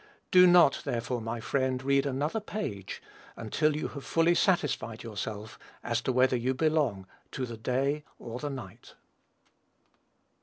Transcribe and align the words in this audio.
Do 0.31 0.47
not, 0.47 0.81
therefore, 0.83 1.21
my 1.21 1.39
friend, 1.39 1.83
read 1.83 2.07
another 2.07 2.39
page, 2.39 3.03
until 3.35 3.75
you 3.75 3.89
have 3.89 4.03
fully 4.03 4.33
satisfied 4.33 5.03
yourself 5.03 5.59
as 5.83 6.01
to 6.01 6.11
whether 6.11 6.35
you 6.35 6.55
belong 6.55 7.05
to 7.33 7.45
the 7.45 7.55
"day" 7.55 8.03
or 8.17 8.39
the 8.39 8.49
"night." 8.49 8.95